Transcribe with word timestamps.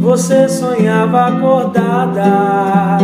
Você 0.00 0.48
sonhava 0.48 1.26
acordada, 1.26 2.96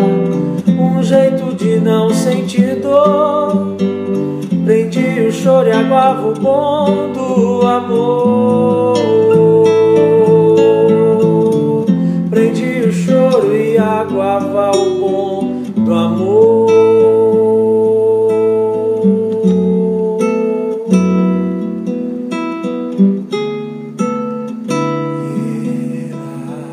um 0.67 1.03
jeito 1.03 1.55
de 1.55 1.79
não 1.79 2.09
sentir 2.09 2.77
dor 2.77 3.77
Prendi 4.65 5.27
o 5.29 5.33
choro 5.33 5.69
e 5.69 5.73
aguava 5.73 6.29
o 6.29 6.35
bom 6.35 7.13
do 7.13 7.67
amor. 7.67 8.95
Prendi 12.31 12.89
o 12.89 12.93
choro 12.93 13.55
e 13.55 13.77
aguava 13.77 14.71
o 14.71 15.01
bom 15.01 15.63
do 15.85 15.95
amor. 15.95 16.48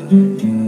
do, 0.08 0.36
do. 0.38 0.65